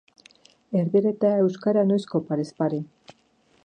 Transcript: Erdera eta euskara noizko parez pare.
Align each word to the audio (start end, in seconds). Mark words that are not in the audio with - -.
Erdera 0.83 1.13
eta 1.17 1.33
euskara 1.43 1.85
noizko 1.93 2.25
parez 2.33 2.49
pare. 2.63 2.85